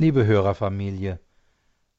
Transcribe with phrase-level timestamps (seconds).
[0.00, 1.20] Liebe Hörerfamilie,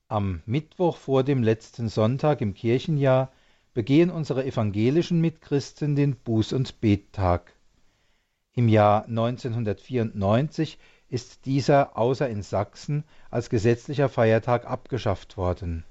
[0.08, 3.32] am Mittwoch vor dem letzten Sonntag im Kirchenjahr
[3.76, 7.54] begehen unsere evangelischen Mitchristen den Buß- und Bettag.
[8.56, 10.80] Im Jahr 1994
[11.10, 15.84] ist dieser außer in Sachsen als gesetzlicher Feiertag abgeschafft worden.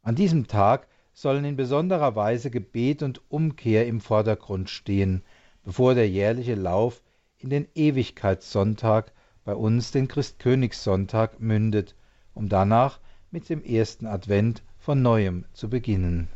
[0.00, 5.22] An diesem Tag sollen in besonderer Weise Gebet und Umkehr im Vordergrund stehen,
[5.64, 7.02] bevor der jährliche Lauf
[7.36, 9.12] in den Ewigkeitssonntag
[9.46, 11.94] bei uns den Christkönigssonntag mündet,
[12.34, 12.98] um danach
[13.30, 16.26] mit dem ersten Advent von neuem zu beginnen.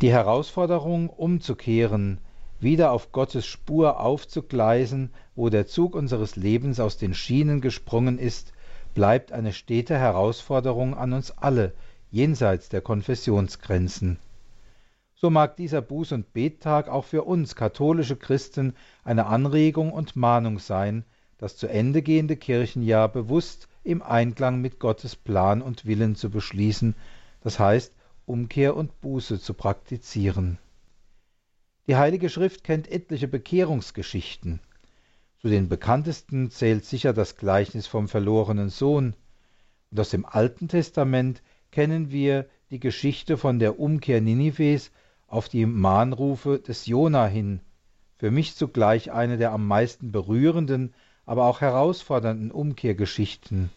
[0.00, 2.18] Die Herausforderung, umzukehren,
[2.58, 8.54] wieder auf Gottes Spur aufzugleisen, wo der Zug unseres Lebens aus den Schienen gesprungen ist,
[8.94, 11.74] bleibt eine stete Herausforderung an uns alle,
[12.10, 14.18] jenseits der Konfessionsgrenzen.
[15.14, 20.58] So mag dieser Buß- und Bettag auch für uns katholische Christen eine Anregung und Mahnung
[20.58, 21.04] sein,
[21.42, 26.94] das zu Ende gehende Kirchenjahr bewusst im Einklang mit Gottes Plan und Willen zu beschließen,
[27.40, 27.92] das heißt
[28.26, 30.58] Umkehr und Buße zu praktizieren.
[31.88, 34.60] Die Heilige Schrift kennt etliche Bekehrungsgeschichten.
[35.40, 39.16] Zu den bekanntesten zählt sicher das Gleichnis vom verlorenen Sohn.
[39.90, 44.92] Und aus dem Alten Testament kennen wir die Geschichte von der Umkehr Ninives
[45.26, 47.62] auf die Mahnrufe des Jona hin,
[48.16, 50.94] für mich zugleich eine der am meisten berührenden
[51.26, 53.70] aber auch herausfordernden Umkehrgeschichten.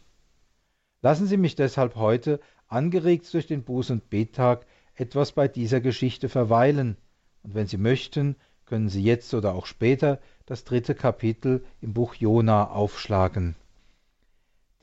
[1.02, 4.66] Lassen Sie mich deshalb heute, angeregt durch den Buß- und Bettag,
[4.96, 6.98] etwas bei dieser Geschichte verweilen,
[7.44, 8.36] und wenn Sie möchten,
[8.66, 13.56] können Sie jetzt oder auch später das dritte Kapitel im Buch Jona aufschlagen.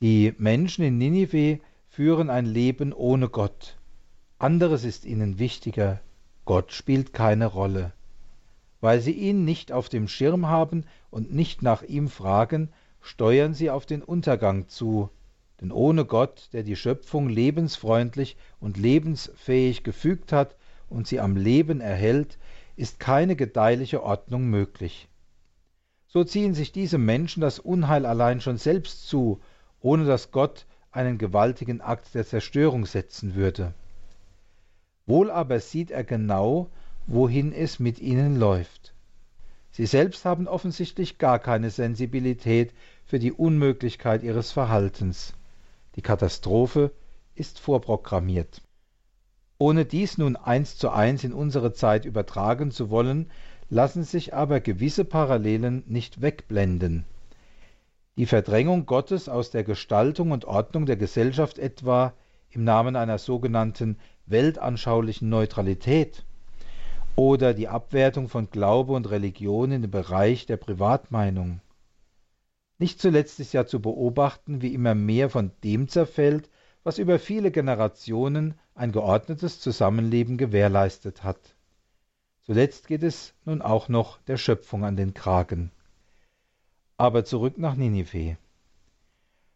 [0.01, 3.77] Die Menschen in Ninive führen ein Leben ohne Gott.
[4.39, 5.99] Anderes ist ihnen wichtiger.
[6.45, 7.93] Gott spielt keine Rolle.
[8.81, 12.69] Weil sie ihn nicht auf dem Schirm haben und nicht nach ihm fragen,
[12.99, 15.11] steuern sie auf den Untergang zu,
[15.61, 20.55] denn ohne Gott, der die Schöpfung lebensfreundlich und lebensfähig gefügt hat
[20.89, 22.39] und sie am Leben erhält,
[22.75, 25.07] ist keine gedeihliche Ordnung möglich.
[26.07, 29.39] So ziehen sich diese Menschen das Unheil allein schon selbst zu,
[29.81, 33.75] ohne dass Gott einen gewaltigen Akt der Zerstörung setzen würde.
[35.05, 36.71] Wohl aber sieht er genau,
[37.05, 38.92] wohin es mit ihnen läuft.
[39.75, 42.75] Sie selbst haben offensichtlich gar keine Sensibilität
[43.05, 45.33] für die Unmöglichkeit ihres Verhaltens.
[45.95, 46.91] Die Katastrophe
[47.33, 48.61] ist vorprogrammiert.
[49.57, 53.31] Ohne dies nun eins zu eins in unsere Zeit übertragen zu wollen,
[53.67, 57.05] lassen sich aber gewisse Parallelen nicht wegblenden.
[58.15, 62.13] Die Verdrängung Gottes aus der Gestaltung und Ordnung der Gesellschaft etwa
[62.51, 63.97] im Namen einer sogenannten
[64.27, 66.23] weltanschaulichen Neutralität
[67.15, 71.61] oder die Abwertung von Glaube und Religion in dem Bereich der Privatmeinung.
[72.79, 76.49] Nicht zuletzt ist ja zu beobachten, wie immer mehr von dem zerfällt,
[76.83, 81.55] was über viele Generationen ein geordnetes Zusammenleben gewährleistet hat.
[82.41, 85.71] Zuletzt geht es nun auch noch der Schöpfung an den Kragen.
[86.97, 88.37] Aber zurück nach Ninive.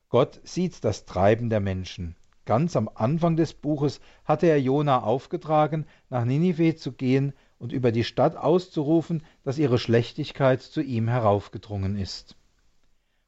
[0.10, 2.16] Gott sieht das Treiben der Menschen.
[2.46, 7.92] Ganz am Anfang des Buches hatte er Jona aufgetragen, nach Ninive zu gehen und über
[7.92, 12.36] die Stadt auszurufen, dass ihre Schlechtigkeit zu ihm heraufgedrungen ist.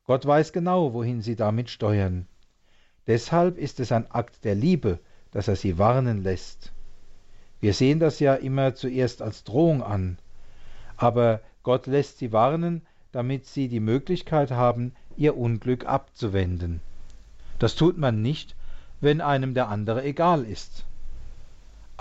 [0.06, 2.28] Gott weiß genau, wohin sie damit steuern.
[3.08, 5.00] Deshalb ist es ein Akt der Liebe,
[5.32, 6.72] dass er sie warnen lässt.
[7.60, 10.18] Wir sehen das ja immer zuerst als Drohung an,
[10.96, 16.82] aber Gott lässt sie warnen, damit sie die Möglichkeit haben, ihr Unglück abzuwenden.
[17.58, 18.56] Das tut man nicht,
[19.02, 20.86] wenn einem der andere egal ist.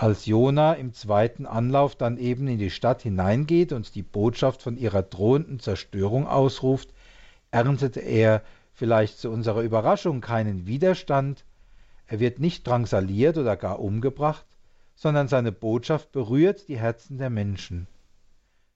[0.01, 4.77] Als Jona im zweiten Anlauf dann eben in die Stadt hineingeht und die Botschaft von
[4.77, 6.93] ihrer drohenden Zerstörung ausruft,
[7.51, 11.43] erntete er vielleicht zu unserer Überraschung keinen Widerstand,
[12.07, 14.45] er wird nicht drangsaliert oder gar umgebracht,
[14.95, 17.85] sondern seine Botschaft berührt die Herzen der Menschen.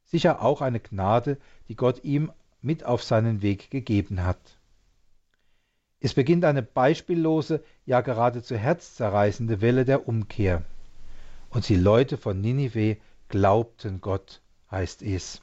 [0.03, 1.37] Sicher auch eine Gnade,
[1.69, 4.57] die Gott ihm mit auf seinen Weg gegeben hat.
[6.01, 10.63] Es beginnt eine beispiellose, ja geradezu herzzerreißende Welle der Umkehr.
[11.53, 12.97] Und die Leute von Ninive
[13.29, 14.41] glaubten Gott,
[14.71, 15.39] heißt es.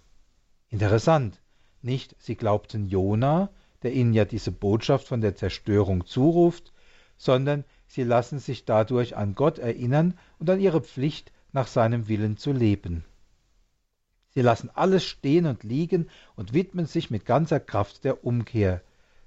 [0.69, 1.41] Interessant,
[1.83, 3.49] nicht sie glaubten Jona,
[3.85, 6.73] der ihnen ja diese Botschaft von der Zerstörung zuruft,
[7.17, 12.37] sondern sie lassen sich dadurch an Gott erinnern und an ihre Pflicht, nach seinem Willen
[12.37, 13.05] zu leben.
[14.31, 18.83] Sie lassen alles stehen und liegen und widmen sich mit ganzer Kraft der Umkehr,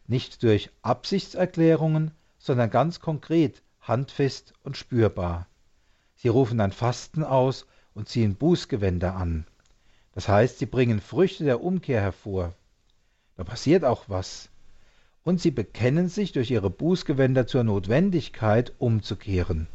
[0.05, 5.47] nicht durch Absichtserklärungen, sondern ganz konkret, handfest und spürbar.
[6.23, 9.45] Sie rufen ein Fasten aus und ziehen Bußgewänder an.
[10.15, 12.53] Das heißt, sie bringen Früchte der Umkehr hervor.
[13.35, 14.47] Da passiert auch was.
[15.25, 19.67] und sie bekennen sich durch ihre Bußgewänder zur Notwendigkeit, umzukehren.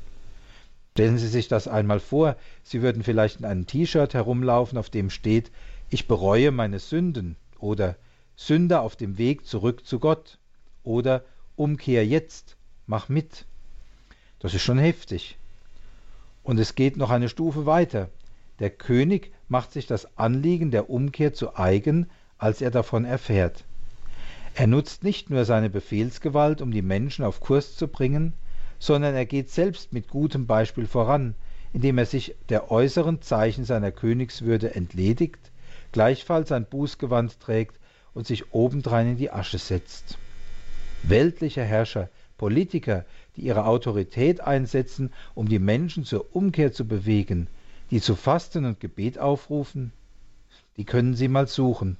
[0.93, 5.11] Stellen Sie sich das einmal vor, Sie würden vielleicht in einem T-Shirt herumlaufen, auf dem
[5.11, 5.51] steht,
[5.91, 7.97] ich bereue meine Sünden oder
[8.37, 10.39] Sünde auf dem Weg zurück zu Gott
[10.83, 11.25] oder
[11.57, 12.57] Umkehr jetzt,
[12.87, 13.45] mach mit.
[14.39, 15.39] Das ist schon heftig.
[16.49, 18.09] Und es geht noch eine Stufe weiter.
[18.59, 22.09] Der König macht sich das Anliegen der Umkehr zu eigen,
[22.39, 23.65] als er davon erfährt.
[24.55, 28.33] Er nutzt nicht nur seine Befehlsgewalt, um die Menschen auf Kurs zu bringen,
[28.79, 31.35] sondern er geht selbst mit gutem Beispiel voran,
[31.75, 35.53] indem er sich der äußeren Zeichen seiner Königswürde entledigt,
[35.93, 37.79] gleichfalls ein Bußgewand trägt
[38.15, 40.17] und sich obendrein in die Asche setzt.
[41.03, 42.09] Weltliche Herrscher,
[42.39, 43.05] Politiker,
[43.37, 47.49] die ihre Autorität einsetzen, um die Menschen zur Umkehr zu bewegen,
[47.91, 49.93] die zu Fasten und Gebet aufrufen,
[50.79, 51.99] die können Sie mal suchen.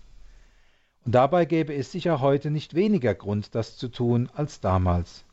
[1.05, 5.25] Und dabei gäbe es sicher heute nicht weniger Grund, das zu tun als damals.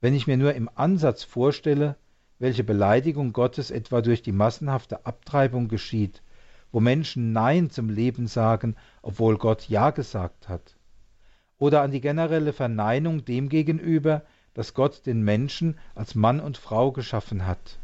[0.00, 1.96] Wenn ich mir nur im Ansatz vorstelle,
[2.38, 6.22] welche Beleidigung Gottes etwa durch die massenhafte Abtreibung geschieht,
[6.72, 10.76] wo Menschen Nein zum Leben sagen, obwohl Gott Ja gesagt hat.
[11.60, 14.22] Oder an die generelle Verneinung dem gegenüber,
[14.54, 17.78] dass Gott den Menschen als Mann und Frau geschaffen hat.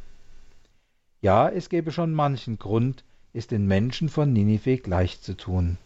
[1.20, 5.76] Ja, es gäbe schon manchen Grund, es den Menschen von Ninive gleich zu tun.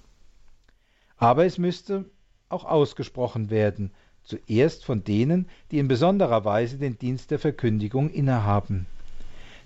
[1.17, 2.05] Aber es müsste
[2.49, 3.91] auch ausgesprochen werden,
[4.23, 8.87] zuerst von denen, die in besonderer Weise den Dienst der Verkündigung innehaben.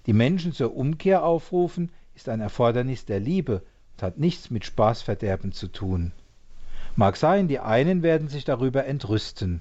[0.06, 3.62] Die Menschen zur Umkehr aufrufen, ist ein Erfordernis der Liebe
[3.92, 6.12] und hat nichts mit Spaßverderben zu tun.
[6.96, 9.60] Mag sein, die einen werden sich darüber entrüsten,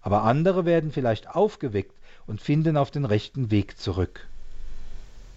[0.00, 1.94] aber andere werden vielleicht aufgeweckt
[2.26, 4.28] und finden auf den rechten Weg zurück.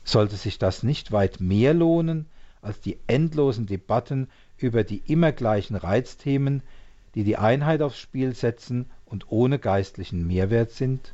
[0.04, 2.27] Sollte sich das nicht weit mehr lohnen
[2.62, 6.62] als die endlosen Debatten über die immer gleichen Reizthemen,
[7.16, 11.13] die die Einheit aufs Spiel setzen und ohne geistlichen Mehrwert sind?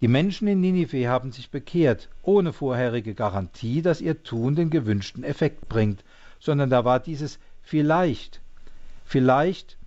[0.00, 5.24] Die Menschen in Ninive haben sich bekehrt, ohne vorherige Garantie, dass ihr Tun den gewünschten
[5.24, 6.04] Effekt bringt,
[6.38, 8.40] sondern da war dieses vielleicht.
[9.06, 9.78] Vielleicht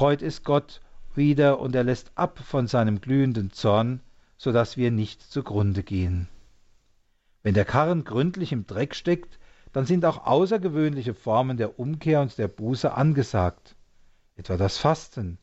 [0.00, 0.80] reut es Gott
[1.14, 4.00] wieder und er lässt ab von seinem glühenden Zorn,
[4.36, 6.28] so dass wir nicht zugrunde gehen.
[7.42, 9.38] Wenn der Karren gründlich im Dreck steckt,
[9.72, 13.76] dann sind auch außergewöhnliche Formen der Umkehr und der Buße angesagt
[14.36, 15.38] etwa das Fasten.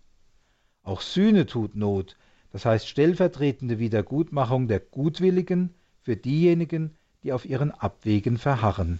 [0.84, 2.18] Auch Sühne tut Not,
[2.52, 9.00] das heißt stellvertretende Wiedergutmachung der Gutwilligen für diejenigen, die auf ihren Abwegen verharren.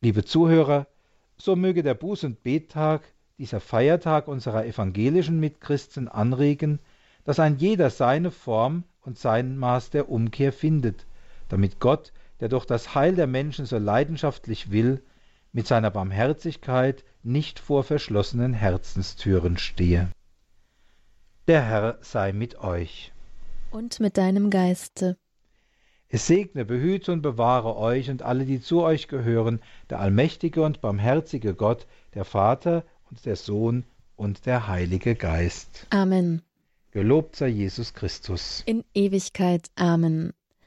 [0.00, 0.86] Liebe Zuhörer,
[1.42, 3.02] so möge der Buß- und Bettag,
[3.36, 6.78] dieser Feiertag unserer evangelischen Mitchristen anregen,
[7.24, 11.04] dass ein jeder seine Form und sein Maß der Umkehr findet,
[11.48, 15.02] damit Gott, der durch das Heil der Menschen so leidenschaftlich will,
[15.50, 20.10] mit seiner Barmherzigkeit nicht vor verschlossenen Herzenstüren stehe.
[21.48, 23.12] Der Herr sei mit euch.
[23.72, 25.16] Und mit deinem Geiste.
[26.14, 30.82] Es segne, behüte und bewahre euch und alle, die zu euch gehören, der allmächtige und
[30.82, 35.86] barmherzige Gott, der Vater und der Sohn und der Heilige Geist.
[35.88, 36.42] Amen.
[36.90, 38.62] Gelobt sei Jesus Christus.
[38.66, 39.70] In Ewigkeit.
[39.74, 40.34] Amen.